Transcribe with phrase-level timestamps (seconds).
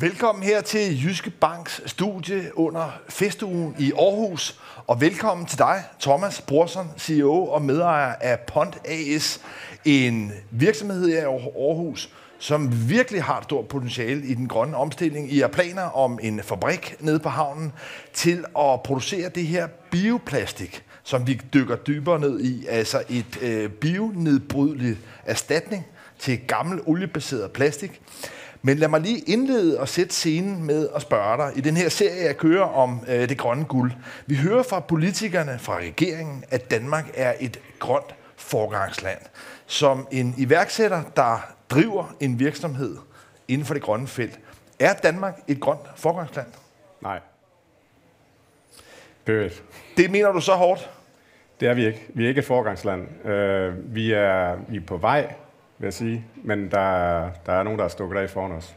[0.00, 4.60] Velkommen her til Jyske Banks studie under festugen i Aarhus.
[4.86, 9.40] Og velkommen til dig, Thomas Brorson, CEO og medejer af Pont AS,
[9.84, 15.32] en virksomhed her i Aarhus, som virkelig har et stort potentiale i den grønne omstilling.
[15.32, 17.72] I har planer om en fabrik nede på havnen
[18.12, 22.66] til at producere det her bioplastik, som vi dykker dybere ned i.
[22.66, 25.86] Altså et øh, bionedbrydeligt erstatning
[26.18, 28.00] til gammel oliebaseret plastik.
[28.62, 31.58] Men lad mig lige indlede og sætte scenen med at spørge dig.
[31.58, 33.92] I den her serie, jeg kører om øh, det grønne guld.
[34.26, 39.18] Vi hører fra politikerne, fra regeringen, at Danmark er et grønt forgangsland.
[39.66, 42.96] Som en iværksætter, der driver en virksomhed
[43.48, 44.38] inden for det grønne felt.
[44.78, 46.46] Er Danmark et grønt forgangsland?
[47.00, 47.20] Nej.
[49.24, 49.50] Period.
[49.96, 50.90] Det mener du så hårdt?
[51.60, 52.06] Det er vi ikke.
[52.08, 53.02] Vi er ikke et forgangsland.
[53.24, 55.34] Uh, vi, er, vi er på vej,
[55.78, 58.74] vil jeg sige, men der, der er nogen, der er stukket af foran os.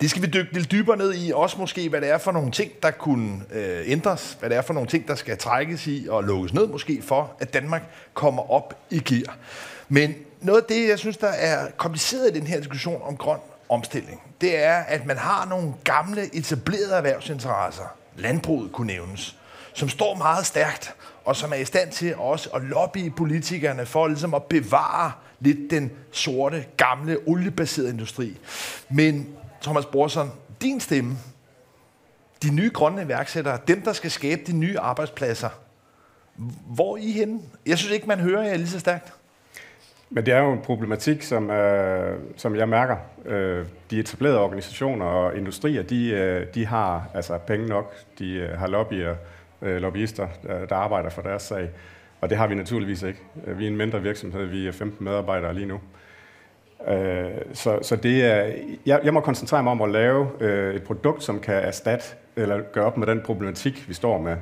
[0.00, 2.50] Det skal vi dykke lidt dybere ned i, også måske, hvad det er for nogle
[2.50, 6.06] ting, der kunne øh, ændres, hvad det er for nogle ting, der skal trækkes i
[6.10, 7.82] og lukkes ned måske for, at Danmark
[8.14, 9.36] kommer op i gear.
[9.88, 13.38] Men noget af det, jeg synes, der er kompliceret i den her diskussion om grøn
[13.68, 19.36] omstilling, det er, at man har nogle gamle, etablerede erhvervsinteresser, landbruget kunne nævnes,
[19.74, 20.94] som står meget stærkt,
[21.24, 25.70] og som er i stand til også at lobbye politikerne for ligesom at bevare lidt
[25.70, 28.38] den sorte, gamle, oliebaserede industri.
[28.90, 29.28] Men
[29.62, 30.30] Thomas Brorson,
[30.62, 31.16] din stemme,
[32.42, 35.48] de nye grønne iværksættere, dem, der skal skabe de nye arbejdspladser,
[36.66, 37.40] hvor er I henne?
[37.66, 39.12] Jeg synes ikke, man hører jer lige så stærkt.
[40.10, 42.96] Men det er jo en problematik, som, øh, som jeg mærker.
[43.24, 47.94] Øh, de etablerede organisationer og industrier, de, øh, de har altså penge nok.
[48.18, 49.14] De øh, har lobbyer,
[49.62, 51.70] øh, lobbyister, der, der arbejder for deres sag.
[52.20, 53.20] Og det har vi naturligvis ikke.
[53.46, 55.80] Vi er en mindre virksomhed, vi er 15 medarbejdere lige nu.
[56.88, 58.52] Øh, så, så det er,
[58.86, 62.04] jeg, jeg må koncentrere mig om at lave øh, et produkt, som kan erstatte
[62.36, 64.36] eller gøre op med den problematik, vi står med.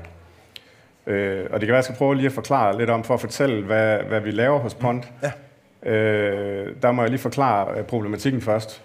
[1.07, 3.15] Øh, og det kan være, at jeg skal prøve lige at forklare lidt om, for
[3.15, 5.13] at fortælle, hvad, hvad vi laver hos Pont.
[5.23, 5.33] Ja.
[6.83, 8.83] Der må jeg lige forklare problematikken først.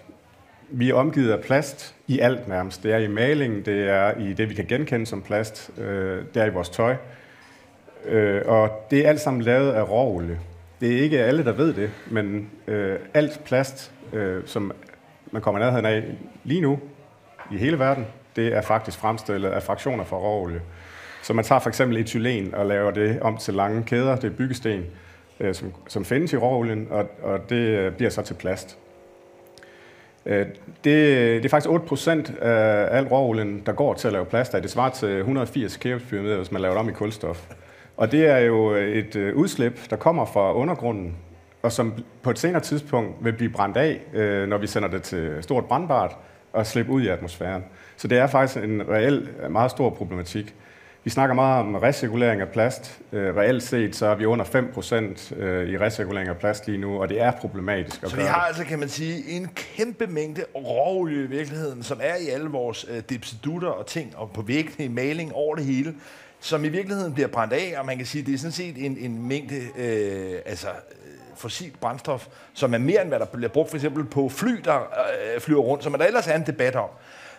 [0.68, 2.82] Vi er omgivet af plast i alt nærmest.
[2.82, 5.70] Det er i malingen, det er i det, vi kan genkende som plast,
[6.34, 6.92] det er i vores tøj.
[6.92, 6.98] Øh,
[8.04, 10.38] Øh, og det er alt sammen lavet af råolie.
[10.80, 14.72] Det er ikke alle, der ved det, men øh, alt plast, øh, som
[15.30, 16.04] man kommer nærheden af
[16.44, 16.80] lige nu
[17.52, 20.60] i hele verden, det er faktisk fremstillet af fraktioner fra råolie.
[21.22, 24.36] Så man tager for eksempel etylen og laver det om til lange kæder, det er
[24.36, 24.84] byggesten,
[25.40, 28.78] øh, som, som findes i råolien, og, og det øh, bliver så til plast.
[30.26, 34.54] Øh, det, det er faktisk 8% af al råolien, der går til at lave plast
[34.54, 34.62] af.
[34.62, 37.48] Det svarer til 180 kæbepyramider, hvis man laver det om i kulstof.
[37.96, 41.16] Og det er jo et øh, udslip, der kommer fra undergrunden,
[41.62, 45.02] og som på et senere tidspunkt vil blive brændt af, øh, når vi sender det
[45.02, 46.16] til stort brandbart
[46.52, 47.64] og slippe ud i atmosfæren.
[47.96, 50.54] Så det er faktisk en reel, meget stor problematik.
[51.04, 53.00] Vi snakker meget om recirkulering af plast.
[53.12, 57.00] Øh, reelt set så er vi under 5% øh, i recirkulering af plast lige nu,
[57.02, 58.02] og det er problematisk.
[58.02, 62.00] At så vi har altså, kan man sige, en kæmpe mængde råolie i virkeligheden, som
[62.02, 65.64] er i alle vores øh, dipsedutter og ting, og på væggene i maling over det
[65.64, 65.94] hele,
[66.42, 68.84] som i virkeligheden bliver brændt af, og man kan sige, at det er sådan set
[68.84, 70.74] en, en mængde øh, altså, øh,
[71.36, 74.78] fossilt brændstof, som er mere end hvad der bliver brugt for eksempel på fly, der
[75.34, 76.88] øh, flyver rundt, som der ellers er en debat om.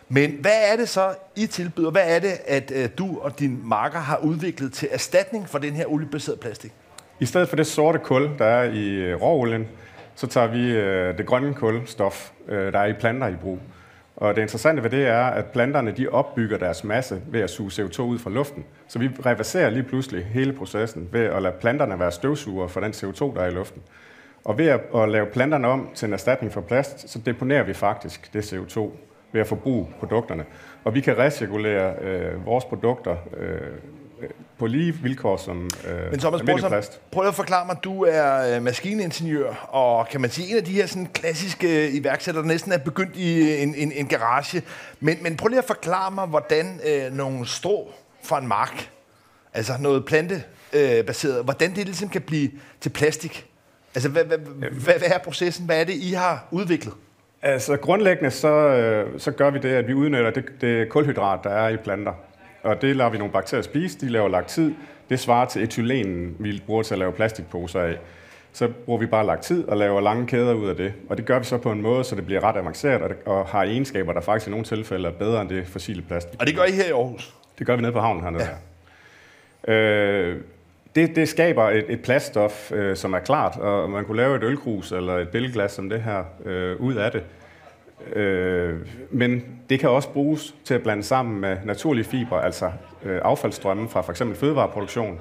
[0.09, 1.91] Men hvad er det så, I tilbyder?
[1.91, 5.73] Hvad er det, at øh, du og din marker har udviklet til erstatning for den
[5.73, 6.71] her oliebaserede plastik?
[7.19, 9.67] I stedet for det sorte kul, der er i øh, råolien,
[10.15, 13.59] så tager vi øh, det grønne kulstof, øh, der er i planter i brug.
[14.23, 17.71] Og det interessante ved det er, at planterne de opbygger deres masse ved at suge
[17.71, 18.65] CO2 ud fra luften.
[18.87, 22.91] Så vi reverserer lige pludselig hele processen ved at lade planterne være støvsuger for den
[22.91, 23.81] CO2, der er i luften.
[24.43, 28.33] Og ved at, lave planterne om til en erstatning for plast, så deponerer vi faktisk
[28.33, 28.79] det CO2
[29.31, 30.45] ved at forbruge produkterne.
[30.83, 33.59] Og vi kan recirkulere øh, vores produkter øh,
[34.57, 37.11] på lige vilkår som øh, Men Thomas plast.
[37.11, 40.71] prøv at forklare mig, du er øh, maskiningeniør, og kan man sige, en af de
[40.71, 44.63] her sådan, klassiske iværksættere, der næsten er begyndt i en, en, en garage.
[44.99, 47.91] Men, men prøv lige at forklare mig, hvordan øh, nogle strå
[48.23, 48.89] fra en mark,
[49.53, 53.45] altså noget plantebaseret, øh, hvordan det ligesom kan blive til plastik.
[53.95, 55.65] Altså, hvad, hvad, hvad, hvad er processen?
[55.65, 56.93] Hvad er det, I har udviklet?
[57.41, 61.49] Altså, grundlæggende så, øh, så gør vi det, at vi udnytter det, det kulhydrat, der
[61.49, 62.13] er i planter
[62.63, 64.73] og det lader vi nogle bakterier spise, de laver laktid.
[65.09, 67.97] Det svarer til etylenen, vi bruger til at lave plastikposer af.
[68.53, 70.93] Så bruger vi bare laktid og laver lange kæder ud af det.
[71.09, 73.45] Og det gør vi så på en måde, så det bliver ret avanceret og, og
[73.45, 76.41] har egenskaber, der faktisk i nogle tilfælde er bedre end det fossile plastik.
[76.41, 77.33] Og det gør I her i Aarhus?
[77.59, 78.47] Det gør vi nede på havnen hernede.
[79.67, 79.73] Ja.
[79.73, 80.41] Øh,
[80.95, 84.43] det, det skaber et, et plaststof, øh, som er klart, og man kunne lave et
[84.43, 87.23] ølkrus eller et billedglas som det her øh, ud af det.
[88.15, 88.79] Øh,
[89.11, 92.71] men det kan også bruges til at blande sammen med naturlige fibre, altså
[93.05, 94.23] øh, affaldsstrømme fra f.eks.
[94.35, 95.19] fødevareproduktion.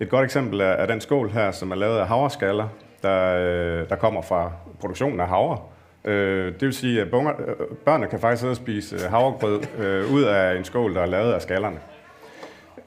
[0.00, 2.68] Et godt eksempel er, er den skål her, som er lavet af havreskaller,
[3.02, 5.58] der, øh, der kommer fra produktionen af havre.
[6.04, 9.60] Øh, det vil sige, at bunger, øh, børnene kan faktisk sidde og spise øh, havregrød
[9.78, 11.78] øh, ud af en skål, der er lavet af skallerne.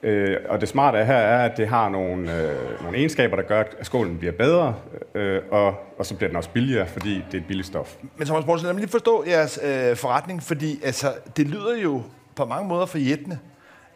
[0.03, 3.59] Øh, og det smarte her er, at det har nogle, øh, nogle egenskaber, der gør,
[3.59, 4.75] at skålen bliver bedre,
[5.15, 7.95] øh, og, og så bliver den også billigere, fordi det er et billigt stof.
[8.17, 12.01] Men Thomas Borgsen, lad mig lige forstå jeres øh, forretning, fordi altså, det lyder jo
[12.35, 13.39] på mange måder forjættende,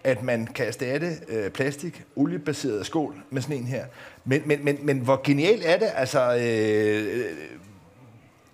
[0.04, 3.86] at man kan erstatte øh, plastik, oliebaseret skål med sådan en her.
[4.26, 5.88] Men, men, men, men hvor genialt er det?
[5.96, 7.26] Altså, øh, øh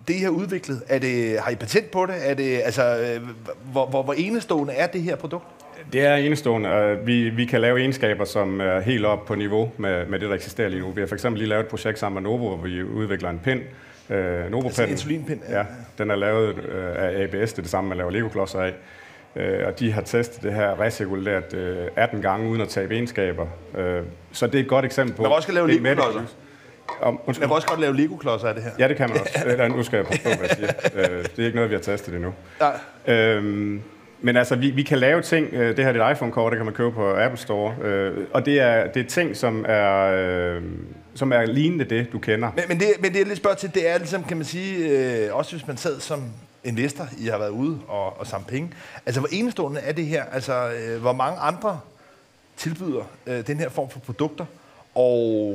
[0.08, 2.30] det I har udviklet, er det, har I patent på det?
[2.30, 3.28] Er det altså, øh,
[3.72, 5.46] hvor, hvor, hvor enestående er det her produkt?
[5.92, 6.98] Det er enestående.
[7.04, 10.34] Vi, vi kan lave egenskaber, som er helt op på niveau med, med det, der
[10.34, 10.90] eksisterer lige nu.
[10.90, 13.40] Vi har for eksempel lige lavet et projekt sammen med Novo, hvor vi udvikler en
[13.44, 13.60] pind.
[14.10, 15.40] Øh, Novo altså insulinpind?
[15.48, 15.58] Ja.
[15.58, 15.64] ja.
[15.98, 18.72] Den er lavet øh, af ABS, det er det samme, man laver Lego-klodser af.
[19.36, 23.46] Øh, og de har testet det her recirkuleret øh, 18 gange uden at tabe egenskaber.
[23.78, 24.02] Øh,
[24.32, 25.22] så det er et godt eksempel på...
[25.22, 26.20] Man kan også lave Lego-klodser.
[27.00, 28.70] Om, man kan også godt lave Lego-klodser af det her.
[28.78, 29.42] Ja, det kan man også.
[29.46, 30.70] Eller, nu skal jeg passe på, hvad jeg siger.
[30.94, 32.34] Øh, det er ikke noget, vi har testet endnu.
[32.60, 32.78] Nej.
[33.06, 33.82] Øhm,
[34.22, 36.66] men altså, vi, vi kan lave ting, øh, det her er et iPhone-kort, det kan
[36.66, 40.62] man købe på Apple Store, øh, og det er, det er ting, som er, øh,
[41.14, 42.50] som er lignende det, du kender.
[42.56, 44.88] Men, men, det, men det er lidt spørg til, det er ligesom, kan man sige,
[44.88, 46.24] øh, også hvis man sad som
[46.64, 48.70] investor, I har været ude og, og samle penge.
[49.06, 50.24] Altså, hvor enestående er det her?
[50.32, 51.80] Altså, øh, hvor mange andre
[52.56, 54.44] tilbyder øh, den her form for produkter?
[54.94, 55.54] Og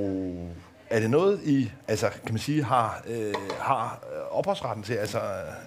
[0.89, 3.99] er det noget, I altså, kan man sige, har, øh, har
[4.31, 4.93] ophavsretten til?
[4.93, 5.17] Altså,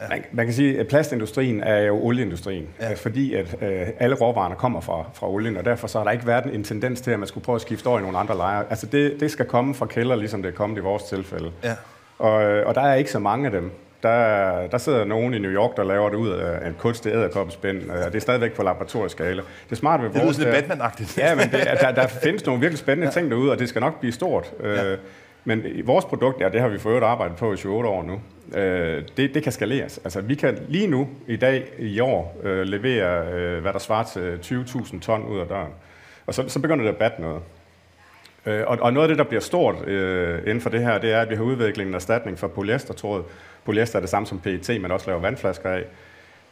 [0.00, 0.08] ja.
[0.08, 2.94] man, man kan sige, at plastindustrien er jo olieindustrien, ja.
[2.94, 6.26] fordi at øh, alle råvarerne kommer fra, fra olien, og derfor så har der ikke
[6.26, 8.64] været en tendens til, at man skulle prøve at skifte over i nogle andre lejre.
[8.70, 11.52] Altså det, det skal komme fra kælder, ligesom det er kommet i vores tilfælde.
[11.64, 11.74] Ja.
[12.18, 13.70] Og, øh, og der er ikke så mange af dem.
[14.02, 17.90] Der, der sidder nogen i New York, der laver det ud af en kunstig æderkoppespind,
[17.90, 19.42] og det er stadigvæk på laboratorieskala.
[19.42, 20.36] Det er smart ved vores...
[20.36, 21.18] Det lyder sådan lidt Batman-agtigt.
[21.18, 24.00] Ja, men det, der, der findes nogle virkelig spændende ting derude, og det skal nok
[24.00, 24.52] blive stort.
[24.62, 24.92] Ja.
[24.92, 24.98] Øh,
[25.44, 28.20] men vores produkt, ja, det har vi for øvrigt arbejdet på i 28 år nu,
[28.60, 30.00] øh, det, det kan skaleres.
[30.04, 34.04] Altså, vi kan lige nu, i dag, i år, øh, levere, øh, hvad der svarer
[34.04, 35.72] til 20.000 ton ud af døren.
[36.26, 37.42] Og så, så begynder det at batte noget.
[38.46, 41.12] Øh, og, og noget af det, der bliver stort øh, inden for det her, det
[41.12, 43.22] er, at vi har udviklet en erstatning for polyestertråd.
[43.64, 45.84] Polyester er det samme som PET, men også laver vandflasker af.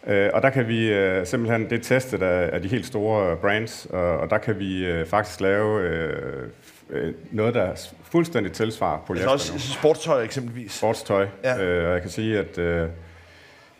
[0.07, 3.37] Øh, og der kan vi øh, simpelthen, det er testet af, af de helt store
[3.37, 6.49] brands, og, og der kan vi øh, faktisk lave øh,
[6.91, 10.73] øh noget, der fuldstændig tilsvarer polyester Altså også sportstøj eksempelvis?
[10.73, 11.27] Sportstøj.
[11.45, 11.65] Ja.
[11.65, 12.89] Øh, og jeg kan sige, at øh,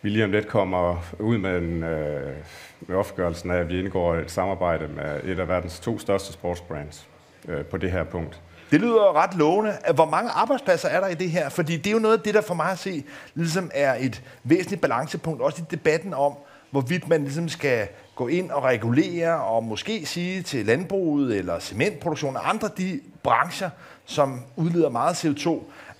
[0.01, 2.33] vi lige om lidt kommer ud med, en, øh,
[2.81, 7.07] med offentliggørelsen af, at vi indgår et samarbejde med et af verdens to største sportsbrands
[7.47, 8.41] øh, på det her punkt.
[8.71, 9.77] Det lyder ret lovende.
[9.93, 11.49] Hvor mange arbejdspladser er der i det her?
[11.49, 13.03] Fordi det er jo noget af det, der for mig at se,
[13.35, 16.33] ligesom er et væsentligt balancepunkt, også i debatten om,
[16.71, 22.35] hvorvidt man ligesom skal gå ind og regulere, og måske sige til landbruget eller cementproduktion
[22.35, 23.69] og andre de brancher,
[24.05, 25.59] som udleder meget CO2,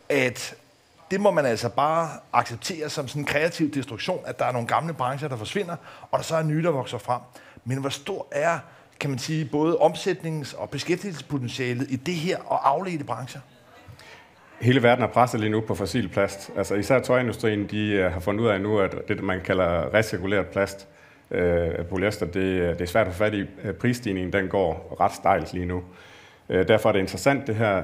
[0.09, 0.55] at
[1.11, 4.67] det må man altså bare acceptere som sådan en kreativ destruktion, at der er nogle
[4.67, 5.75] gamle brancher, der forsvinder,
[6.11, 7.21] og der så er nye, der vokser frem.
[7.65, 8.59] Men hvor stor er
[8.99, 13.41] kan man sige, både omsætnings- og beskæftigelsespotentialet i det her og afledte brancher?
[14.61, 16.51] Hele verden er presset lige nu på fossil plast.
[16.57, 20.47] Altså især tøjindustrien, de øh, har fundet ud af nu, at det, man kalder recirkuleret
[20.47, 20.87] plast,
[21.31, 23.45] øh, polyester, det, øh, det er svært at få fat i.
[23.63, 25.83] Øh, prisstigningen den går ret stejlt lige nu.
[26.49, 27.83] Derfor er det interessant det her.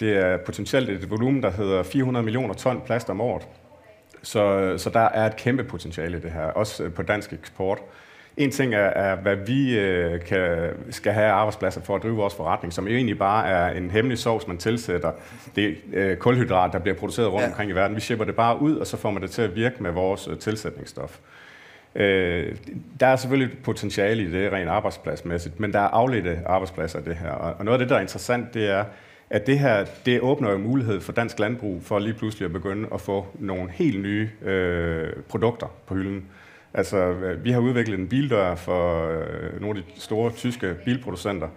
[0.00, 3.42] Det er potentielt et volumen, der hedder 400 millioner ton plast om året.
[4.22, 7.78] Så, så der er et kæmpe potentiale i det her, også på dansk eksport.
[8.36, 12.34] En ting er, er hvad vi øh, kan, skal have arbejdspladser for at drive vores
[12.34, 15.12] forretning, som egentlig bare er en hemmelig sovs, man tilsætter.
[15.56, 17.48] Det øh, kulhydrat, der bliver produceret rundt ja.
[17.48, 17.96] omkring i verden.
[17.96, 20.28] Vi shipper det bare ud, og så får man det til at virke med vores
[20.28, 21.18] øh, tilsætningsstof.
[21.94, 22.56] Øh,
[23.00, 27.16] der er selvfølgelig potentiale i det rent arbejdspladsmæssigt, men der er afledte arbejdspladser i det
[27.16, 27.30] her.
[27.30, 28.84] Og noget af det, der er interessant, det er,
[29.30, 32.88] at det her det åbner jo mulighed for dansk landbrug for lige pludselig at begynde
[32.94, 36.24] at få nogle helt nye øh, produkter på hylden.
[36.74, 41.48] Altså, vi har udviklet en bildør for øh, nogle af de store tyske bilproducenter.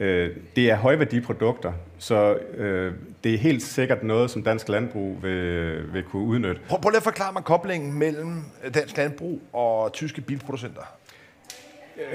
[0.00, 2.92] Øh, det er højværdiprodukter, så øh,
[3.24, 6.60] det er helt sikkert noget, som dansk landbrug vil, vil kunne udnytte.
[6.68, 8.42] Prøv, prøv lige at forklare mig koblingen mellem
[8.74, 10.82] dansk landbrug og tyske bilproducenter.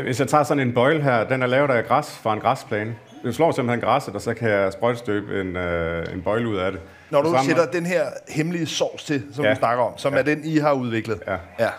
[0.01, 2.95] Hvis jeg tager sådan en bøjle her, den er lavet af græs fra en græsplæne.
[3.23, 6.71] Jeg slår simpelthen græsset, og så kan jeg sprøjtestøbe en, øh, en bøjle ud af
[6.71, 6.81] det.
[7.09, 9.51] Når du sætter den her hemmelige sovs til, som ja.
[9.51, 10.19] du snakker om, som ja.
[10.19, 11.21] er den, I har udviklet.
[11.27, 11.37] Ja.
[11.59, 11.69] ja.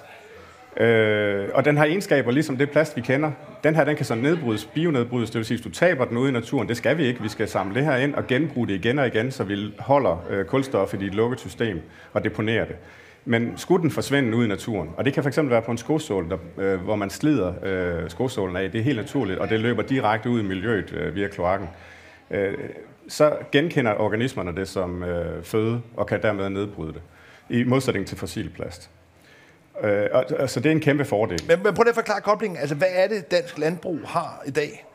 [0.76, 3.30] Øh, og den har egenskaber, ligesom det plast, vi kender.
[3.64, 6.28] Den her, den kan så nedbrydes, bionedbrydes, det vil sige, hvis du taber den ude
[6.28, 7.22] i naturen, det skal vi ikke.
[7.22, 10.24] Vi skal samle det her ind og genbruge det igen og igen, så vi holder
[10.30, 11.80] øh, kulstoffet i et lukket system
[12.12, 12.76] og deponerer det.
[13.24, 16.30] Men skulle den forsvinde ud i naturen, og det kan fx være på en skosål,
[16.30, 19.82] der, øh, hvor man slider øh, skosålen af, det er helt naturligt, og det løber
[19.82, 21.68] direkte ud i miljøet øh, via kloakken,
[22.30, 22.54] øh,
[23.08, 27.02] så genkender organismerne det som øh, føde, og kan dermed nedbryde det,
[27.50, 28.90] i modsætning til fossil plast.
[29.82, 31.40] Øh, og, altså, det er en kæmpe fordel.
[31.48, 32.58] Men, men prøv at forklare koblingen.
[32.58, 34.86] Altså, hvad er det, dansk landbrug har i dag,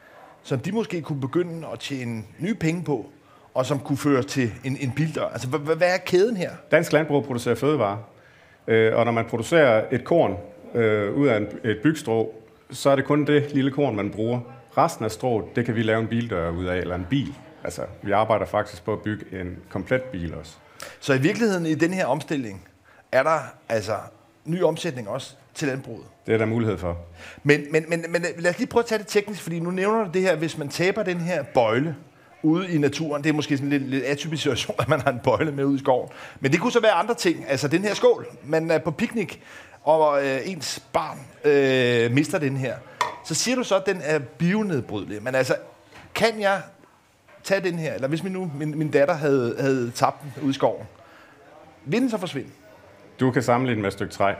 [0.44, 3.06] som de måske kunne begynde at tjene nye penge på,
[3.54, 5.26] og som kunne føre til en, en bildør?
[5.26, 6.52] Altså, hvad, hvad er kæden her?
[6.72, 7.98] Dansk landbrug producerer fødevarer,
[8.68, 10.38] øh, og når man producerer et korn
[10.76, 12.36] øh, ud af en, et bygstrå,
[12.72, 14.40] så er det kun det lille korn, man bruger.
[14.78, 17.34] Resten af strået, det kan vi lave en bildør ud af, eller en bil.
[17.64, 20.56] Altså, vi arbejder faktisk på at bygge en komplet bil også.
[21.00, 22.68] Så i virkeligheden i den her omstilling,
[23.12, 23.94] er der altså
[24.52, 26.06] ny omsætning også til landbruget.
[26.26, 26.98] Det er der mulighed for.
[27.44, 30.04] Men, men, men, men lad os lige prøve at tage det teknisk, fordi nu nævner
[30.04, 31.96] du det her, hvis man taber den her bøjle
[32.44, 35.12] ude i naturen, det er måske sådan en lidt, lidt atypisk situation, at man har
[35.12, 36.10] en bøjle med ud i skoven.
[36.40, 37.46] Men det kunne så være andre ting.
[37.48, 39.42] Altså den her skål, man er på piknik,
[39.84, 42.76] og øh, ens barn øh, mister den her.
[43.26, 45.24] Så siger du så, at den er bionedbrydelig.
[45.24, 45.56] Men altså,
[46.16, 46.62] kan jeg
[47.44, 50.50] tage den her, eller hvis min, nu, min, min datter havde, havde tabt den ude
[50.50, 50.88] i skoven,
[51.86, 52.50] vil den så forsvinde?
[53.20, 54.34] Du kan sammenligne med et stykke træ.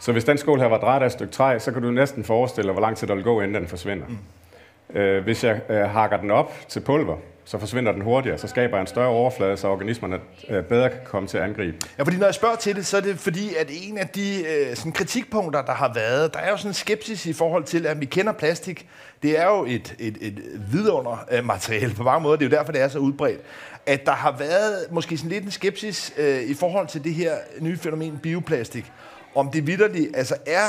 [0.00, 2.24] Så hvis den skål her var drejet af et stykke træ, så kan du næsten
[2.24, 4.06] forestille dig, hvor lang tid der vil gå, inden den forsvinder.
[4.08, 4.98] Mm.
[4.98, 7.16] Øh, hvis jeg øh, hakker den op til pulver,
[7.50, 11.28] så forsvinder den hurtigere, så skaber en større overflade, så organismerne øh, bedre kan komme
[11.28, 11.76] til at angribe.
[11.98, 14.44] Ja, fordi når jeg spørger til det, så er det fordi, at en af de
[14.46, 17.86] øh, sådan kritikpunkter, der har været, der er jo sådan en skepsis i forhold til,
[17.86, 18.88] at vi kender plastik.
[19.22, 20.42] Det er jo et, et, et
[20.72, 23.40] vidunder øh, materiale på mange måder, det er jo derfor, det er så udbredt.
[23.86, 27.32] At der har været måske sådan lidt en skepsis øh, i forhold til det her
[27.60, 28.92] nye fænomen bioplastik
[29.34, 30.68] om det vidderligt altså er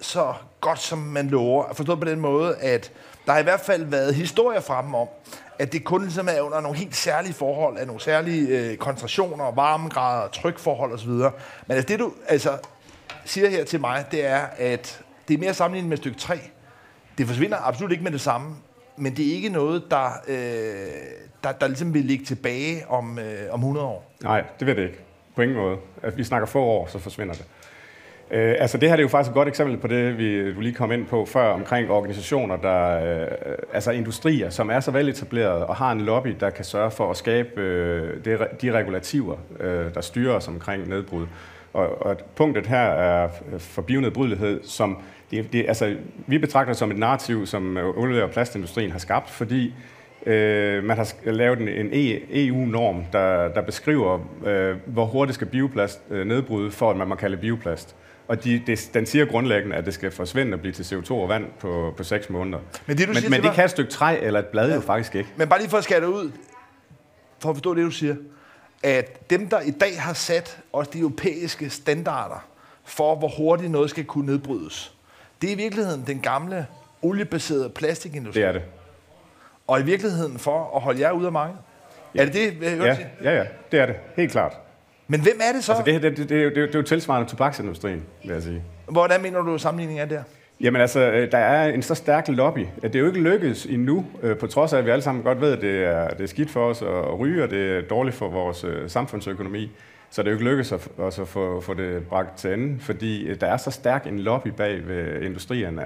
[0.00, 1.64] så godt, som man lover.
[1.74, 2.92] Forstået på den måde, at
[3.26, 5.08] der har i hvert fald været historier frem om,
[5.62, 9.52] at det kun ligesom er under nogle helt særlige forhold, af nogle særlige øh, koncentrationer,
[9.52, 11.10] varmegrader, trykforhold osv.
[11.10, 11.32] Men
[11.68, 12.50] altså, det du altså,
[13.24, 16.38] siger her til mig, det er, at det er mere sammenlignet med stykke 3.
[17.18, 18.56] Det forsvinder absolut ikke med det samme,
[18.96, 20.36] men det er ikke noget, der, øh,
[21.44, 24.12] der, der ligesom vil ligge tilbage om, øh, om 100 år.
[24.22, 24.98] Nej, det vil det ikke.
[25.36, 25.76] På ingen måde.
[26.02, 27.44] At vi snakker få år, så forsvinder det.
[28.30, 30.60] Øh, altså det her det er jo faktisk et godt eksempel på det, vi du
[30.60, 33.28] lige kom ind på før, omkring organisationer, der, øh,
[33.72, 37.16] altså industrier, som er så veletableret og har en lobby, der kan sørge for at
[37.16, 41.26] skabe øh, det, de regulativer, øh, der styrer os omkring nedbrud.
[41.72, 44.98] Og, og punktet her er forbivnedbrydelighed, som
[45.30, 49.30] det, det, altså, vi betragter som et narrativ, som øh, olie- og plastindustrien har skabt,
[49.30, 49.74] fordi
[50.26, 55.46] Øh, man har lavet en, en e EU-norm, der, der beskriver, øh, hvor hurtigt skal
[55.46, 57.96] bioplast øh, nedbryde, for at man må kalde bioplast.
[58.32, 61.28] Og de, det, den siger grundlæggende, at det skal forsvinde og blive til CO2 og
[61.28, 62.58] vand på, på 6 måneder.
[62.86, 64.74] Men det, du men, siger men det kan et stykke træ eller et blad ja.
[64.74, 65.30] jo faktisk ikke.
[65.36, 66.32] Men bare lige for at skære det ud,
[67.38, 68.16] for at forstå det, du siger,
[68.82, 72.48] at dem, der i dag har sat også de europæiske standarder
[72.84, 74.94] for, hvor hurtigt noget skal kunne nedbrydes,
[75.42, 76.66] det er i virkeligheden den gamle
[77.02, 78.40] oliebaserede plastikindustri.
[78.40, 78.62] Det er det.
[79.66, 81.60] Og i virkeligheden for at holde jer ude af markedet.
[82.14, 82.20] Ja.
[82.20, 82.78] Er det det, jeg
[83.22, 83.96] ja, ja, ja, det er det.
[84.16, 84.52] Helt klart.
[85.08, 85.72] Men hvem er det så?
[85.72, 88.62] Altså det, det, det, det, er jo, det, er jo tilsvarende tobaksindustrien, vil jeg sige.
[88.88, 90.22] Hvordan mener du, sammenligningen er der?
[90.60, 93.66] Jamen altså, øh, der er en så stærk lobby, at det er jo ikke lykkedes
[93.66, 96.20] endnu, øh, på trods af, at vi alle sammen godt ved, at det er, det
[96.24, 99.70] er skidt for os at ryge, og det er dårligt for vores øh, samfundsøkonomi.
[100.10, 102.80] Så det er jo ikke lykkedes at, også at få, få det bragt til ende,
[102.80, 105.82] fordi der er så stærk en lobby bag ved industrierne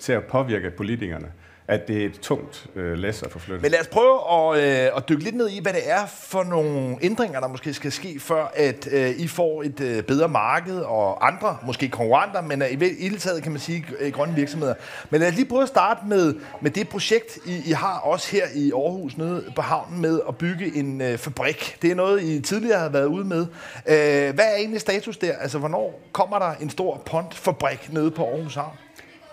[0.00, 1.26] til at påvirke politikerne
[1.70, 3.62] at det er et tungt øh, læs at forflytte.
[3.62, 6.42] Men lad os prøve at, øh, at dykke lidt ned i, hvad det er for
[6.42, 10.78] nogle ændringer, der måske skal ske, før at øh, I får et øh, bedre marked
[10.78, 14.74] og andre, måske konkurrenter, men øh, i hele taget kan man sige øh, grønne virksomheder.
[15.10, 18.30] Men lad os lige prøve at starte med, med det projekt, I, I har også
[18.30, 21.76] her i Aarhus nede på havnen med at bygge en øh, fabrik.
[21.82, 23.46] Det er noget, I tidligere har været ude med.
[23.86, 25.32] Øh, hvad er egentlig status der?
[25.32, 28.76] Altså, hvornår kommer der en stor pontfabrik nede på Aarhus Havn?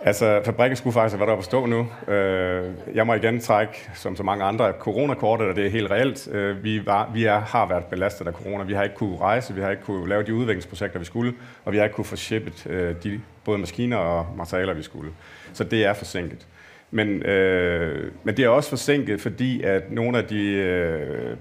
[0.02, 1.88] Altså, fabrikken skulle faktisk have været oppe at stå nu.
[2.14, 6.28] Øh, jeg må igen trække, som så mange andre, coronakortet, og det er helt reelt.
[6.32, 8.64] Øh, vi, var, vi er, har været belastet af corona.
[8.64, 11.34] Vi har ikke kunne rejse, vi har ikke kunne lave de udviklingsprojekter, vi skulle,
[11.66, 15.12] og vi har ikke kunne få shippet øh, de både maskiner og materialer, vi skulle.
[15.54, 16.48] Så det er forsinket.
[16.92, 21.38] Men, øh, men det er også forsinket, fordi at nogle af de øh,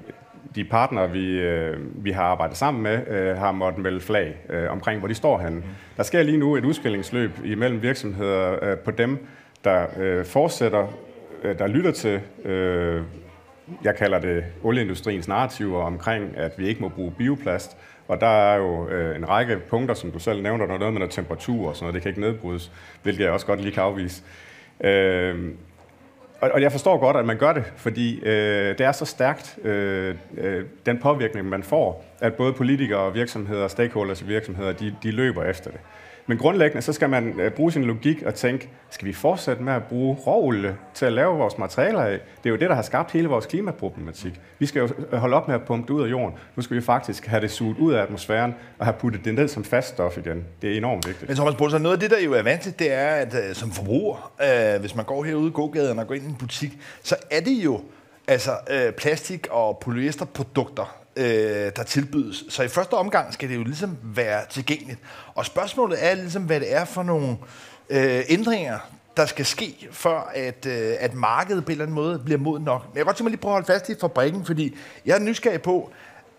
[0.54, 4.70] de partnere, vi, øh, vi har arbejdet sammen med, øh, har måttet melde flag øh,
[4.70, 5.62] omkring, hvor de står henne.
[5.96, 9.26] Der sker lige nu et udskillingsløb imellem virksomheder øh, på dem,
[9.64, 10.86] der øh, fortsætter,
[11.42, 13.02] øh, der lytter til, øh,
[13.84, 17.76] jeg kalder det olieindustriens narrativer omkring, at vi ikke må bruge bioplast.
[18.08, 20.92] Og der er jo øh, en række punkter, som du selv nævner, der er noget
[20.92, 22.72] med noget temperatur og sådan noget, det kan ikke nedbrydes,
[23.02, 24.22] hvilket jeg også godt lige kan afvise.
[24.80, 25.50] Øh,
[26.40, 29.58] og, og jeg forstår godt, at man gør det, fordi øh, det er så stærkt,
[29.64, 34.72] øh, øh, den påvirkning, man får, at både politikere og virksomheder og stakeholders i virksomheder,
[34.72, 35.80] de, de løber efter det.
[36.28, 39.72] Men grundlæggende, så skal man øh, bruge sin logik og tænke, skal vi fortsætte med
[39.72, 42.18] at bruge råolie til at lave vores materialer af?
[42.36, 44.40] Det er jo det, der har skabt hele vores klimaproblematik.
[44.58, 46.38] Vi skal jo øh, holde op med at pumpe det ud af jorden.
[46.56, 49.48] Nu skal vi faktisk have det suget ud af atmosfæren og have puttet det ned
[49.48, 50.44] som fast stof igen.
[50.62, 51.28] Det er enormt vigtigt.
[51.28, 53.70] Men Thomas Bolsen, noget af det, der jo er vanskeligt, det er, at øh, som
[53.70, 54.32] forbruger,
[54.74, 57.40] øh, hvis man går herude i gågaden og går ind i en butik, så er
[57.40, 57.80] det jo
[58.28, 62.44] altså øh, plastik- og polyesterprodukter, øh, der tilbydes.
[62.48, 64.98] Så i første omgang skal det jo ligesom være tilgængeligt.
[65.34, 67.36] Og spørgsmålet er ligesom, hvad det er for nogle
[67.90, 68.78] øh, ændringer,
[69.16, 72.64] der skal ske, for at, øh, at markedet på en eller anden måde bliver modent
[72.64, 72.82] nok.
[72.82, 75.14] Men jeg kan godt tænke mig lige prøve at holde fast i fabrikken, fordi jeg
[75.14, 75.90] er nysgerrig på,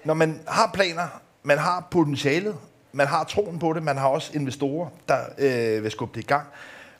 [0.03, 1.07] når man har planer,
[1.43, 2.55] man har potentialet,
[2.91, 6.27] man har troen på det, man har også investorer, der øh, vil skubbe det i
[6.27, 6.47] gang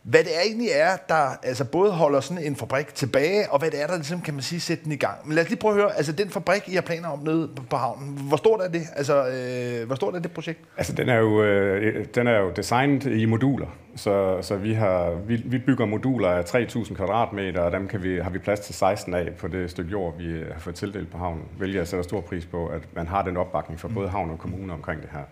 [0.09, 3.81] hvad det egentlig er, der altså både holder sådan en fabrik tilbage, og hvad det
[3.81, 5.15] er, der ligesom, kan man sige, sætte den i gang.
[5.25, 7.49] Men lad os lige prøve at høre, altså den fabrik, I har planer om nede
[7.55, 8.81] på, på havnen, hvor stort er det?
[8.95, 10.59] Altså, øh, hvor stort er det projekt?
[10.77, 15.11] Altså, den er jo, øh, den er jo designet i moduler, så, så vi, har,
[15.27, 18.75] vi, vi bygger moduler af 3.000 kvadratmeter, og dem kan vi, har vi plads til
[18.75, 22.03] 16 af på det stykke jord, vi har fået tildelt på havnen, hvilket jeg sætter
[22.03, 25.09] stor pris på, at man har den opbakning fra både havn og kommune omkring det
[25.11, 25.23] her.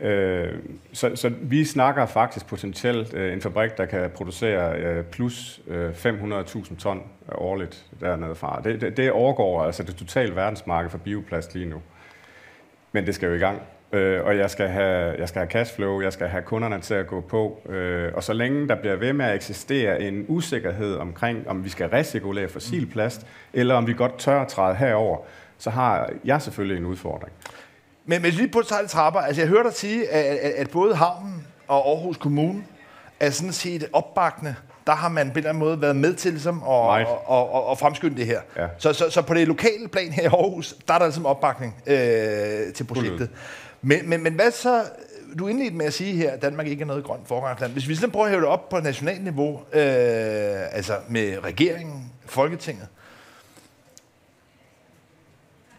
[0.00, 0.58] Øh,
[0.92, 6.76] så, så vi snakker faktisk potentielt øh, en fabrik, der kan producere øh, plus 500.000
[6.76, 7.02] ton
[7.32, 8.60] årligt dernede fra.
[8.64, 11.82] Det, det, det overgår altså det totale verdensmarked for bioplast lige nu.
[12.92, 13.62] Men det skal jo i gang.
[14.26, 17.20] og jeg skal, have, jeg skal have cashflow, jeg skal have kunderne til at gå
[17.20, 17.60] på.
[18.14, 21.88] og så længe der bliver ved med at eksistere en usikkerhed omkring, om vi skal
[21.88, 25.18] recirkulere fossil plast, eller om vi godt tør at træde herover,
[25.58, 27.32] så har jeg selvfølgelig en udfordring.
[28.08, 31.46] Men, men lige på et trapper, altså jeg hørte dig sige, at, at, både havnen
[31.68, 32.64] og Aarhus Kommune
[33.20, 34.54] er sådan set opbakende.
[34.86, 36.88] Der har man på en eller anden måde været med til ligesom, at, og,
[37.26, 38.40] og, og, og fremskynde det her.
[38.56, 38.66] Ja.
[38.78, 41.82] Så, så, så på det lokale plan her i Aarhus, der er der ligesom opbakning
[41.86, 43.30] øh, til projektet.
[43.82, 44.82] Men, men, men hvad så,
[45.38, 47.72] du indledte med at sige her, at Danmark ikke er noget grønt forgangsland.
[47.72, 52.12] Hvis vi sådan prøver at hæve det op på nationalt niveau, øh, altså med regeringen,
[52.26, 52.86] Folketinget,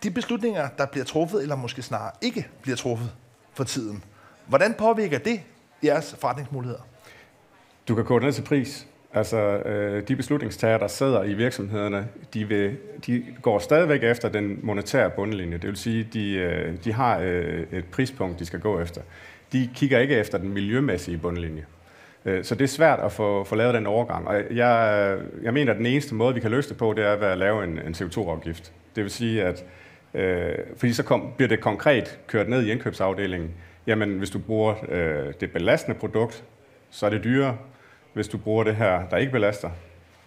[0.03, 3.11] de beslutninger, der bliver truffet, eller måske snarere ikke bliver truffet
[3.53, 4.03] for tiden,
[4.47, 5.41] hvordan påvirker det
[5.83, 6.87] jeres forretningsmuligheder?
[7.87, 8.87] Du kan gå ned til pris.
[9.13, 14.59] Altså, øh, de beslutningstager, der sidder i virksomhederne, de, vil, de går stadigvæk efter den
[14.63, 15.57] monetære bundlinje.
[15.57, 19.01] Det vil sige, de, øh, de har øh, et prispunkt, de skal gå efter.
[19.51, 21.65] De kigger ikke efter den miljømæssige bundlinje.
[22.25, 24.27] Øh, så det er svært at få, få lavet den overgang.
[24.27, 27.15] Og jeg, jeg mener, at den eneste måde, vi kan løse det på, det er
[27.15, 28.71] ved at lave en, en CO2-afgift.
[28.95, 29.65] Det vil sige, at
[30.13, 33.51] Øh, fordi så kom, bliver det konkret kørt ned i indkøbsafdelingen.
[33.87, 36.43] Jamen, hvis du bruger øh, det belastende produkt,
[36.89, 37.57] så er det dyrere.
[38.13, 39.69] Hvis du bruger det her, der ikke belaster,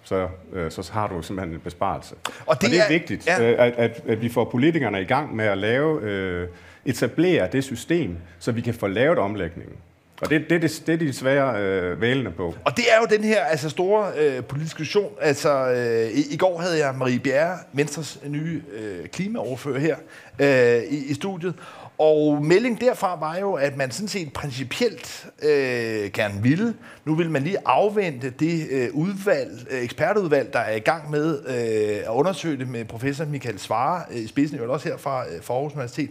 [0.03, 2.15] så, øh, så har du simpelthen en besparelse.
[2.15, 3.51] Og det, og det er, er vigtigt, ja.
[3.51, 6.49] øh, at, at, at vi får politikerne i gang med at lave, øh,
[6.85, 9.77] etablere det system, så vi kan få lavet omlægningen.
[10.23, 12.55] Og det, det, det, det er de svære øh, vælende på.
[12.65, 15.13] Og det er jo den her altså, store øh, politiske diskussion.
[15.21, 19.97] Altså, øh, i, I går havde jeg Marie Bjerre, Venstres nye øh, klimaoverfører her
[20.39, 21.55] øh, i, i studiet.
[21.99, 26.75] Og meldingen derfra var jo, at man sådan set principielt øh, gerne ville.
[27.05, 31.39] Nu vil man lige afvente det øh, udvalg, øh, ekspertudvalg, der er i gang med
[31.47, 35.25] øh, at undersøge det med professor Michael Svare øh, i spidsen, jo også her fra,
[35.25, 36.11] øh, fra Aarhus Universitet.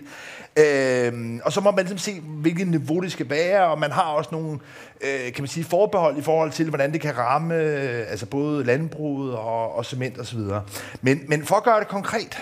[0.58, 4.04] Øh, og så må man ligesom se, hvilket niveau det skal være, og man har
[4.04, 4.60] også nogle
[5.02, 8.63] øh, kan man sige, forbehold i forhold til, hvordan det kan ramme øh, altså både
[8.63, 10.39] landbruget og, og cement osv.
[11.02, 12.38] Men, men for at gøre det konkret,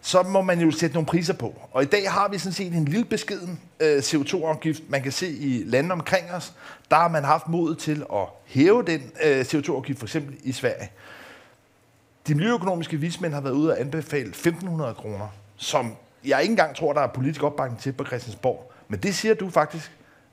[0.00, 1.54] så må man jo sætte nogle priser på.
[1.72, 4.82] Og i dag har vi sådan set en lille beskeden øh, CO2-afgift.
[4.88, 6.52] Man kan se i lande omkring os,
[6.90, 10.90] der har man haft mod til at hæve den øh, CO2-afgift, for eksempel i Sverige.
[12.28, 16.92] De miljøøkonomiske vismænd har været ude og anbefale 1.500 kroner, som jeg ikke engang tror,
[16.92, 18.72] der er politisk opbakning til på Christiansborg.
[18.88, 19.92] Men det siger du faktisk,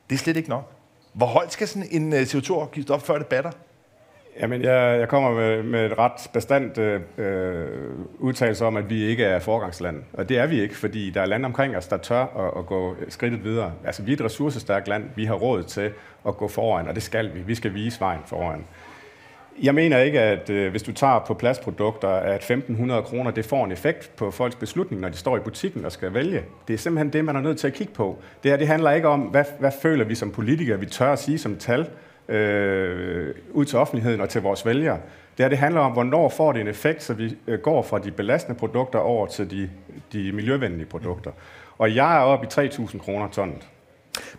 [0.10, 0.72] det er slet ikke nok.
[1.14, 3.52] Hvor højt skal sådan en øh, CO2-afgift op, før det batter?
[4.40, 7.68] Jamen, jeg, jeg kommer med, med et ret bestandt øh, øh,
[8.20, 10.04] udtalelse om, at vi ikke er forgangsland.
[10.14, 12.66] Og det er vi ikke, fordi der er lande omkring os, der tør at, at
[12.66, 13.72] gå skridtet videre.
[13.86, 15.04] Altså, vi er et ressourcestærkt land.
[15.16, 15.92] Vi har råd til
[16.28, 17.40] at gå foran, og det skal vi.
[17.40, 18.66] Vi skal vise vejen foran.
[19.62, 23.66] Jeg mener ikke, at øh, hvis du tager på plastprodukter, at 1.500 kroner det får
[23.66, 26.44] en effekt på folks beslutning, når de står i butikken og skal vælge.
[26.68, 28.20] Det er simpelthen det, man er nødt til at kigge på.
[28.44, 31.20] Det her det handler ikke om, hvad, hvad føler vi som politikere, vi tør at
[31.20, 31.88] sige som tal
[32.30, 35.00] øh, ud til offentligheden og til vores vælgere.
[35.38, 38.00] Det her det handler om, hvornår får det en effekt, så vi øh, går fra
[38.00, 39.70] de belastende produkter over til de,
[40.14, 41.32] de miljøvenlige produkter.
[41.78, 43.68] Og jeg er oppe i 3.000 kroner tonnet.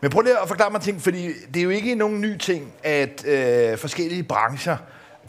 [0.00, 2.72] Men prøv lige at forklare mig ting, fordi det er jo ikke nogen ny ting,
[2.82, 4.76] at øh, forskellige brancher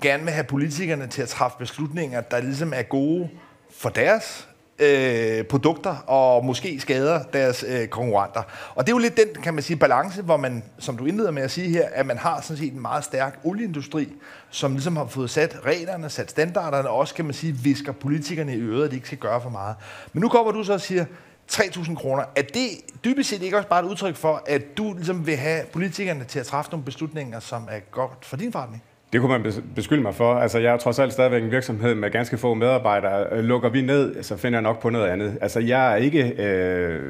[0.01, 3.29] gerne vil have politikerne til at træffe beslutninger, der ligesom er gode
[3.71, 4.47] for deres
[4.79, 8.41] øh, produkter og måske skader deres øh, konkurrenter.
[8.75, 11.31] Og det er jo lidt den, kan man sige, balance, hvor man, som du indleder
[11.31, 14.07] med at sige her, at man har sådan set en meget stærk olieindustri,
[14.49, 18.55] som ligesom har fået sat reglerne, sat standarderne, og også kan man sige, visker politikerne
[18.55, 19.75] i øret, at de ikke skal gøre for meget.
[20.13, 21.05] Men nu kommer du så og siger,
[21.51, 22.23] 3.000 kroner.
[22.35, 22.69] Er det
[23.05, 26.39] dybest set ikke også bare et udtryk for, at du ligesom vil have politikerne til
[26.39, 28.83] at træffe nogle beslutninger, som er godt for din forretning?
[29.13, 30.33] Det kunne man beskylde mig for.
[30.33, 33.25] Altså, jeg er trods alt stadigvæk en virksomhed med ganske få medarbejdere.
[33.31, 35.37] Øh, lukker vi ned, så finder jeg nok på noget andet.
[35.41, 36.43] Altså, jeg er ikke...
[36.43, 37.01] Øh,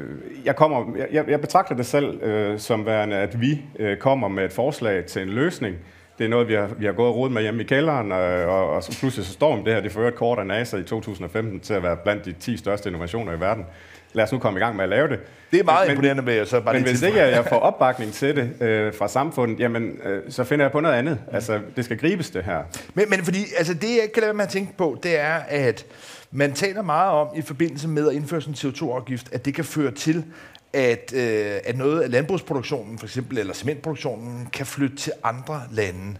[0.44, 4.44] jeg, kommer, jeg, jeg betragter det selv øh, som værende, at vi øh, kommer med
[4.44, 5.76] et forslag til en løsning.
[6.18, 8.48] Det er noget, vi har, vi har gået og rodet med hjemme i kælderen, øh,
[8.48, 9.80] og, og, og pludselig så står det her.
[9.80, 12.88] Det fører et kort af NASA i 2015 til at være blandt de 10 største
[12.88, 13.64] innovationer i verden
[14.12, 15.20] lad os nu komme i gang med at lave det.
[15.50, 18.36] Det er meget men, imponerende med så bare Men hvis ikke jeg får opbakning til
[18.36, 21.18] det øh, fra samfundet, jamen, øh, så finder jeg på noget andet.
[21.32, 22.62] Altså, det skal gribes, det her.
[22.94, 25.86] Men, men fordi, altså, det jeg kan lade med at tænke på, det er, at
[26.30, 29.64] man taler meget om i forbindelse med at indføre sådan en CO2-afgift, at det kan
[29.64, 30.24] føre til,
[30.72, 36.16] at, øh, at noget af landbrugsproduktionen, for eksempel, eller cementproduktionen, kan flytte til andre lande.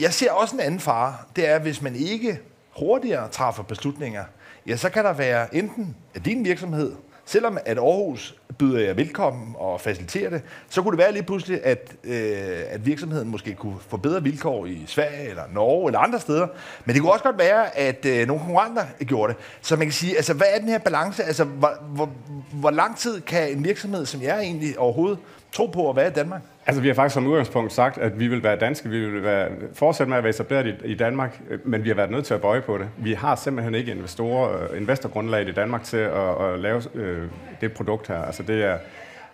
[0.00, 1.14] Jeg ser også en anden fare.
[1.36, 2.38] Det er, hvis man ikke
[2.78, 4.24] hurtigere træffer beslutninger,
[4.66, 6.92] ja, så kan der være enten at din virksomhed,
[7.24, 11.64] selvom at Aarhus byder jer velkommen og faciliterer det, så kunne det være lige pludselig,
[11.64, 16.20] at, øh, at virksomheden måske kunne få bedre vilkår i Sverige eller Norge eller andre
[16.20, 16.46] steder.
[16.84, 19.42] Men det kunne også godt være, at øh, nogle konkurrenter gjorde det.
[19.60, 21.24] Så man kan sige, altså hvad er den her balance?
[21.24, 22.10] Altså hvor, hvor,
[22.52, 25.18] hvor lang tid kan en virksomhed som jeg egentlig overhovedet
[25.54, 26.40] tro på at være i Danmark?
[26.66, 29.48] Altså, vi har faktisk som udgangspunkt sagt, at vi vil være danske, vi vil være,
[29.74, 32.40] fortsætte med at være etableret i, i Danmark, men vi har været nødt til at
[32.40, 32.88] bøje på det.
[32.96, 37.28] Vi har simpelthen ikke investorer, øh, investorgrundlag i Danmark til at, at lave øh,
[37.60, 38.22] det produkt her.
[38.22, 38.78] Altså, det er,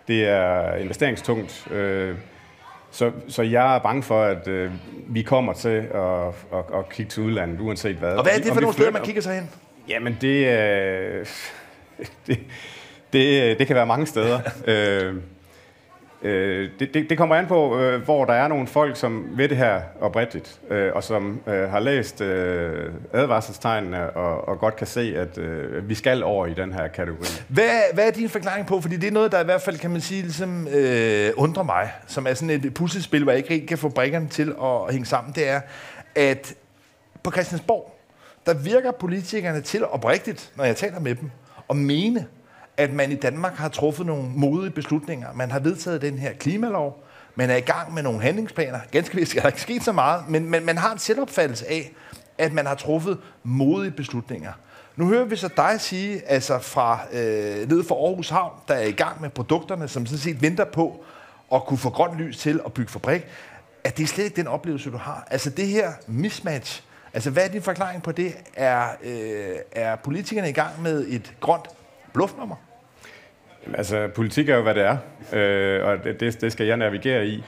[0.07, 1.67] det er investeringstungt.
[1.71, 2.15] Øh,
[2.91, 4.71] så, så jeg er bange for, at øh,
[5.07, 8.13] vi kommer til at, at, at kigge til udlandet, uanset hvad.
[8.13, 9.49] Og hvad er det for nogle steder, man kigger sig hen?
[9.87, 11.25] Jamen, det, øh,
[12.27, 12.39] det,
[13.13, 14.39] det, det kan være mange steder.
[14.67, 15.15] øh,
[16.23, 19.49] Øh, det, det, det kommer an på, øh, hvor der er nogle folk, som ved
[19.49, 24.87] det her oprigtigt, øh, og som øh, har læst øh, advarselstegnene og, og godt kan
[24.87, 27.27] se, at øh, vi skal over i den her kategori.
[27.47, 28.81] Hvad, hvad er din forklaring på?
[28.81, 31.91] Fordi det er noget, der i hvert fald, kan man sige, ligesom, øh, undrer mig,
[32.07, 35.05] som er sådan et puslespil, hvor jeg ikke rigtig kan få brikkerne til at hænge
[35.05, 35.33] sammen.
[35.35, 35.61] Det er,
[36.15, 36.53] at
[37.23, 37.95] på Christiansborg,
[38.45, 41.31] der virker politikerne til oprigtigt, når jeg taler med dem,
[41.69, 42.25] at mene,
[42.81, 45.27] at man i Danmark har truffet nogle modige beslutninger.
[45.33, 47.03] Man har vedtaget den her klimalov,
[47.35, 48.79] man er i gang med nogle handlingsplaner.
[48.91, 51.91] Ganske vist er der ikke sket så meget, men, men man har en selvopfattelse af,
[52.37, 54.51] at man har truffet modige beslutninger.
[54.95, 58.85] Nu hører vi så dig sige, altså fra øh, nede fra Aarhus Havn, der er
[58.85, 61.03] i gang med produkterne, som sådan set venter på
[61.53, 63.25] at kunne få grønt lys til at bygge fabrik,
[63.83, 65.27] at det er slet ikke den oplevelse, du har.
[65.31, 68.33] Altså det her mismatch, altså hvad er din forklaring på det?
[68.53, 71.67] Er, øh, er politikerne i gang med et grønt
[72.13, 72.55] bluffnummer?
[73.73, 74.97] Altså, politik er jo, hvad det er,
[75.33, 77.43] øh, og det, det skal jeg navigere i.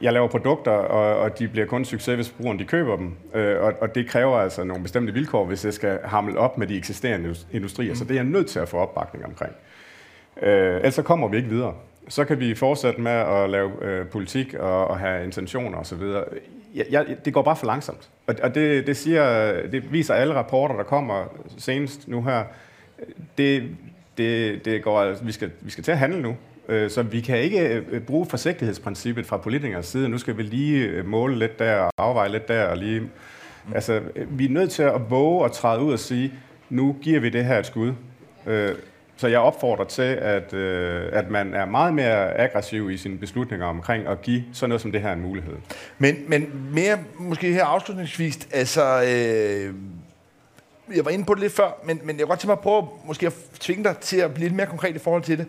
[0.00, 3.14] Jeg laver produkter, og, og de bliver kun succes, hvis brugerne de køber dem.
[3.34, 6.66] Øh, og, og det kræver altså nogle bestemte vilkår, hvis jeg skal hamle op med
[6.66, 7.90] de eksisterende industrier.
[7.90, 7.96] Mm.
[7.96, 9.52] Så det er jeg nødt til at få opbakning omkring.
[10.42, 11.74] Øh, ellers så kommer vi ikke videre.
[12.08, 16.02] Så kan vi fortsætte med at lave øh, politik og, og have intentioner osv.
[16.74, 18.08] Jeg, jeg, det går bare for langsomt.
[18.26, 21.24] Og, og det, det, siger, det viser alle rapporter, der kommer
[21.58, 22.44] senest nu her.
[23.38, 23.68] Det,
[24.18, 26.36] det, det går, altså, vi, skal, vi skal til at handle nu.
[26.68, 30.08] Øh, så vi kan ikke øh, bruge forsigtighedsprincippet fra politikers side.
[30.08, 32.64] Nu skal vi lige øh, måle lidt der og afveje lidt der.
[32.64, 33.08] Og lige, mm.
[33.74, 36.32] altså, vi er nødt til at våge og træde ud og sige,
[36.70, 37.92] nu giver vi det her et skud.
[39.16, 40.54] Så jeg opfordrer til, at,
[41.12, 44.92] at man er meget mere aggressiv i sine beslutninger omkring at give sådan noget som
[44.92, 45.54] det her en mulighed.
[45.98, 49.02] Men, men mere måske her afslutningsvis, altså...
[49.02, 49.74] Øh
[50.96, 52.60] jeg var inde på det lidt før, men, men jeg kan godt tænke mig at
[52.60, 55.46] prøve måske at tvinge dig til at blive lidt mere konkret i forhold til det.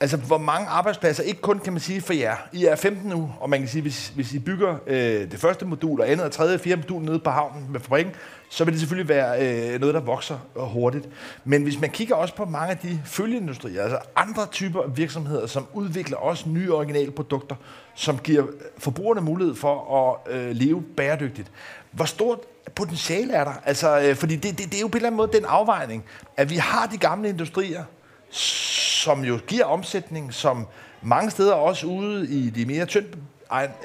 [0.00, 3.32] Altså, hvor mange arbejdspladser, ikke kun kan man sige for jer, I er 15 nu,
[3.40, 6.32] og man kan sige, hvis, hvis I bygger øh, det første modul, og andet, og
[6.32, 8.14] tredje og fjerde modul nede på havnen med fabrikken,
[8.48, 11.08] så vil det selvfølgelig være øh, noget, der vokser hurtigt.
[11.44, 15.46] Men hvis man kigger også på mange af de følgeindustrier, altså andre typer af virksomheder,
[15.46, 17.54] som udvikler også nye originale produkter,
[17.94, 18.46] som giver
[18.78, 21.50] forbrugerne mulighed for at øh, leve bæredygtigt.
[21.92, 22.38] Hvor stort
[22.74, 23.52] potentiale er der?
[23.64, 26.04] Altså, øh, fordi det, det, det er jo på en eller anden måde den afvejning,
[26.36, 27.84] at vi har de gamle industrier,
[28.30, 30.66] som jo giver omsætning, som
[31.02, 33.18] mange steder også ude i de mere tyndt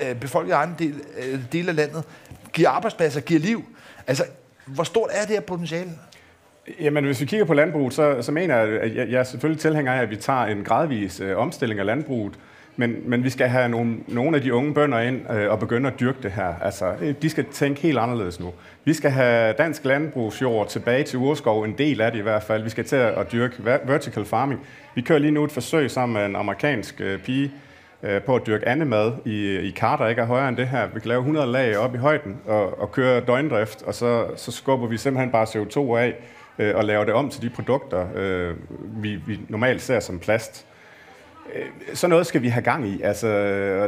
[0.02, 2.04] øh, befolkede egen del, øh, del af landet,
[2.54, 3.64] giver arbejdspladser, giver liv.
[4.08, 4.24] Altså,
[4.66, 5.92] hvor stort er det her potentiale?
[6.80, 9.62] Jamen, hvis vi kigger på landbruget, så, så mener jeg, at jeg, jeg er selvfølgelig
[9.62, 12.34] tilhænger af, at vi tager en gradvis øh, omstilling af landbruget,
[12.82, 15.88] men, men vi skal have nogle, nogle af de unge bønder ind øh, og begynde
[15.88, 16.54] at dyrke det her.
[16.62, 18.54] Altså, øh, de skal tænke helt anderledes nu.
[18.86, 22.64] Vi skal have dansk landbrugsjord tilbage til urskov, en del af det i hvert fald.
[22.64, 24.60] Vi skal til at dyrke vertical farming.
[24.96, 27.52] Vi kører lige nu et forsøg sammen med en amerikansk øh, pige,
[28.04, 30.88] øh, på at dyrke andemad i, i kar, der ikke er højere end det her.
[30.94, 34.52] Vi kan lave 100 lag op i højden og, og køre døgndrift, og så, så
[34.52, 36.16] skubber vi simpelthen bare CO2 af
[36.60, 38.56] øh, og laver det om til de produkter, øh,
[39.04, 40.68] vi, vi normalt ser som plast.
[41.56, 43.02] Øh, så noget skal vi have gang i.
[43.02, 43.28] Altså,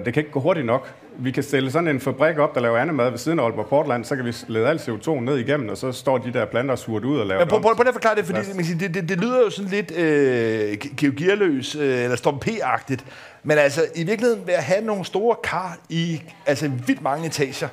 [0.06, 0.94] det kan ikke gå hurtigt nok.
[1.18, 4.06] Vi kan stille sådan en fabrik op, der laver andemad ved siden af Aalborg Portland,
[4.06, 7.06] så kan vi lede al CO2 ned igennem, og så står de der planter surt
[7.06, 9.20] ud og laver Men prøv, prøv, prøv at forklare det, fordi det, det, det, det
[9.20, 13.06] lyder jo sådan lidt øh, geogirløs, øh, eller Storm P-agtigt.
[13.44, 17.68] Men altså, i virkeligheden ved at have nogle store kar i altså vildt mange etager,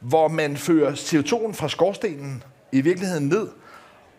[0.00, 2.42] hvor man fører CO2'en fra skorstenen
[2.72, 3.48] i virkeligheden ned,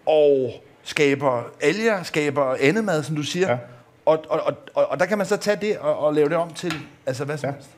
[0.06, 3.58] og skaber alger, skaber andemad, som du siger, ja
[4.06, 6.54] og, og, og, og der kan man så tage det og, og lave det om
[6.54, 6.74] til
[7.06, 7.54] altså hvad som ja.
[7.54, 7.70] helst.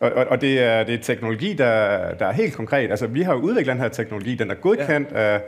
[0.00, 2.90] Og, og, og det, er, det er teknologi, der, der er helt konkret.
[2.90, 4.34] Altså, vi har udviklet den her teknologi.
[4.34, 5.18] Den er godkendt ja.
[5.18, 5.42] af,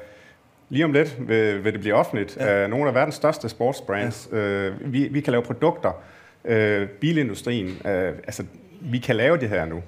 [0.69, 2.47] lige om lidt vil, vil det blive offentligt, ja.
[2.47, 4.29] af nogle af verdens største sportsbrands.
[4.33, 4.37] Ja.
[4.37, 6.03] Øh, vi, vi kan lave produkter.
[6.45, 7.69] Øh, bilindustrien.
[7.87, 8.45] Øh, altså,
[8.81, 9.83] vi kan lave det her nu.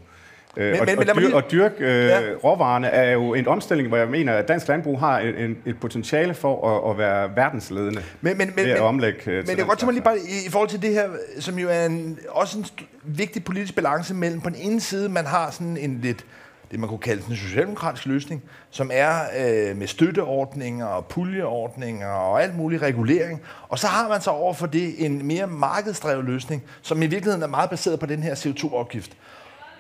[0.57, 2.21] Øh, men, og, men, og, dyr, og dyrke øh, ja.
[2.45, 6.35] råvarerne er jo en omstilling, hvor jeg mener, at dansk landbrug har en, et potentiale
[6.35, 9.67] for at, at være verdensledende men, men, men, ved at omlægge Men, men jeg kan
[9.67, 12.19] godt tænke mig lige bare i, i forhold til det her, som jo er en,
[12.29, 12.67] også en
[13.03, 16.25] vigtig politisk balance mellem på den ene side, man har sådan en lidt
[16.71, 22.43] det, man kunne kalde en socialdemokratisk løsning, som er øh, med støtteordninger og puljeordninger og
[22.43, 23.43] alt mulig regulering.
[23.69, 27.43] Og så har man så over for det en mere markedsdrevet løsning, som i virkeligheden
[27.43, 29.17] er meget baseret på den her CO2-afgift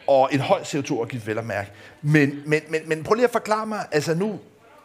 [0.07, 1.71] og en høj CO2-afgift, vel at mærke.
[2.03, 4.39] Men, men, men, men prøv lige at forklare mig, altså nu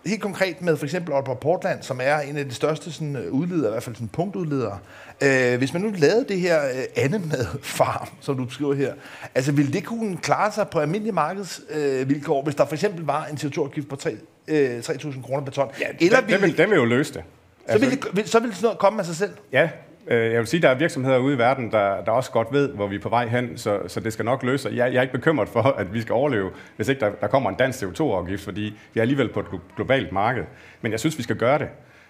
[0.06, 3.32] helt konkret med for eksempel Aalborg Portland, som er en af de største sådan, øh,
[3.32, 4.80] udledere, i hvert fald sådan punktudledere.
[5.22, 8.94] Øh, hvis man nu lavede det her øh, andemad farm, som du beskriver her,
[9.36, 13.26] altså ville det kunne klare sig på almindelige markedsvilkår, øh, hvis der for eksempel var
[13.26, 15.68] en CO2-afgift på 3, øh, 3.000 kroner per ton?
[15.80, 17.24] Ja, Eller den, ville, den, vil, den vil jo løse det.
[17.66, 19.32] Så, altså, ville det, så ville sådan noget komme af sig selv?
[19.52, 19.70] Ja,
[20.10, 22.70] jeg vil sige, at der er virksomheder ude i verden, der, der også godt ved,
[22.70, 24.70] hvor vi er på vej hen, så, så det skal nok løse.
[24.70, 27.50] Jeg, jeg er ikke bekymret for, at vi skal overleve, hvis ikke der, der kommer
[27.50, 30.44] en dansk CO2-afgift, fordi vi er alligevel på et globalt marked.
[30.82, 31.68] Men jeg synes, vi skal gøre det.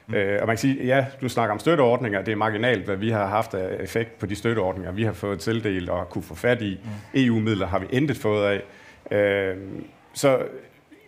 [0.08, 0.14] Mm.
[0.14, 3.10] Øh, og man kan sige, ja, du snakker om støtteordninger, det er marginalt, hvad vi
[3.10, 6.62] har haft af effekt på de støtteordninger, vi har fået tildelt og kunne få fat
[6.62, 6.80] i.
[6.84, 6.90] Mm.
[7.20, 8.62] EU-midler har vi intet fået af.
[9.18, 9.58] Øh,
[10.14, 10.40] så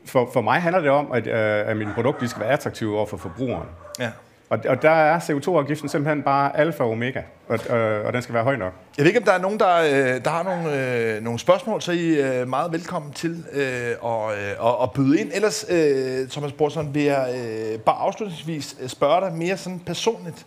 [0.06, 3.06] for, for mig handler det om, at, øh, at mine produkter skal være attraktive over
[3.06, 3.68] for forbrugeren.
[4.00, 4.12] Ja.
[4.54, 8.36] Og, og der er CO2-afgiften simpelthen bare alfa og omega, og, og, og den skal
[8.36, 8.74] være høj nok.
[8.98, 11.82] Jeg ved ikke, om der er nogen, der, øh, der har nogle, øh, nogle spørgsmål,
[11.82, 15.32] så I er øh, meget velkommen til øh, at, øh, og, at byde ind.
[15.34, 20.46] Ellers, øh, Thomas Borsen, vil jeg øh, bare afslutningsvis øh, spørge dig mere sådan personligt,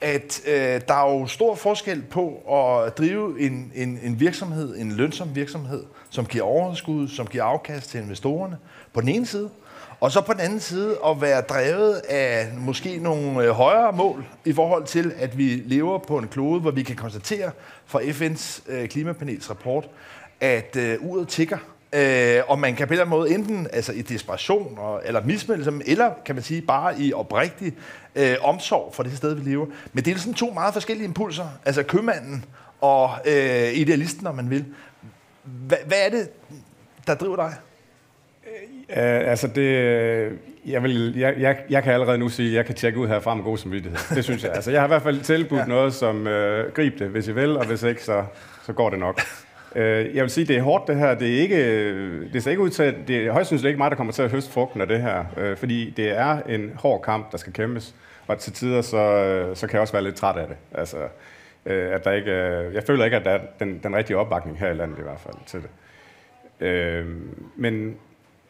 [0.00, 4.92] at øh, der er jo stor forskel på at drive en, en, en virksomhed, en
[4.92, 8.56] lønsom virksomhed, som giver overskud, som giver afkast til investorerne,
[8.92, 9.50] på den ene side,
[10.04, 14.24] og så på den anden side at være drevet af måske nogle øh, højere mål
[14.44, 17.50] i forhold til, at vi lever på en klode, hvor vi kan konstatere
[17.86, 19.88] fra FN's øh, klimapanels rapport,
[20.40, 21.58] at øh, uret tigger.
[21.92, 25.24] Øh, og man kan på en eller anden måde enten altså i desperation og, eller
[25.24, 27.72] mismelde eller kan man sige bare i oprigtig
[28.14, 29.66] øh, omsorg for det sted, vi lever.
[29.92, 31.46] Men det er sådan to meget forskellige impulser.
[31.64, 32.44] Altså købmanden
[32.80, 34.64] og øh, idealisten, om man vil.
[35.42, 36.28] Hva, hvad er det,
[37.06, 37.54] der driver dig?
[38.88, 38.96] Uh,
[39.30, 42.98] altså det, jeg, vil, jeg, jeg, jeg kan allerede nu sige, at jeg kan tjekke
[42.98, 43.98] ud herfra med god samvittighed.
[44.16, 44.52] Det synes jeg.
[44.54, 45.66] Altså, jeg har i hvert fald tilbudt ja.
[45.66, 48.24] noget, som uh, grib det, hvis I vil, og hvis ikke, så,
[48.62, 49.20] så går det nok.
[49.76, 51.14] Uh, jeg vil sige, det er hårdt det her.
[51.14, 53.90] Det er ikke, det ser ikke ud til, at det er højst synes ikke mig,
[53.90, 55.24] der kommer til at høste frugten af det her.
[55.36, 57.94] Uh, fordi det er en hård kamp, der skal kæmpes.
[58.26, 60.56] Og til tider, så, så kan jeg også være lidt træt af det.
[60.74, 62.32] Altså, uh, at der ikke,
[62.74, 65.20] jeg føler ikke, at der er den, den rigtige opbakning her i landet i hvert
[65.20, 65.70] fald til det.
[66.60, 67.06] Uh,
[67.56, 67.96] men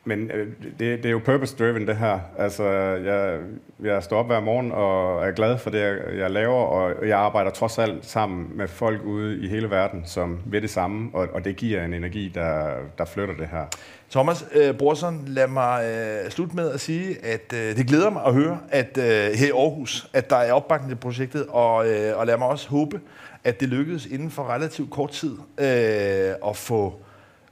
[0.04, 2.18] men øh, det, det er jo purpose-driven, det her.
[2.38, 2.64] Altså,
[3.04, 3.38] jeg,
[3.82, 7.18] jeg står op hver morgen og er glad for det, jeg, jeg laver, og jeg
[7.18, 11.28] arbejder trods alt sammen med folk ude i hele verden, som ved det samme, og,
[11.32, 13.64] og det giver en energi, der, der flytter det her.
[14.10, 18.22] Thomas øh, Brorson, lad mig øh, slutte med at sige, at øh, det glæder mig
[18.26, 19.04] at høre, at øh,
[19.38, 22.68] her i Aarhus, at der er opbakning til projektet, og, øh, og lad mig også
[22.68, 23.00] håbe,
[23.44, 26.94] at det lykkedes inden for relativt kort tid øh, at få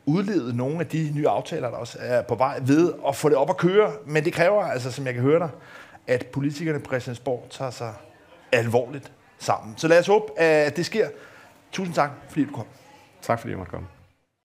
[0.06, 3.36] udlede nogle af de nye aftaler, der også er på vej ved at få det
[3.36, 3.92] op at køre.
[4.06, 5.50] Men det kræver, altså, som jeg kan høre dig,
[6.06, 7.94] at politikerne på Christiansborg tager sig
[8.52, 9.74] alvorligt sammen.
[9.76, 11.08] Så lad os håbe, at det sker.
[11.72, 12.66] Tusind tak, fordi du kom.
[13.22, 13.86] Tak fordi jeg måtte komme.